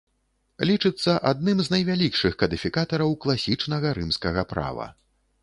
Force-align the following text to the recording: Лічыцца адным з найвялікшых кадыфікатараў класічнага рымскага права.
Лічыцца 0.69 1.11
адным 1.31 1.57
з 1.67 1.73
найвялікшых 1.75 2.33
кадыфікатараў 2.41 3.15
класічнага 3.27 3.87
рымскага 4.01 4.41
права. 4.57 4.91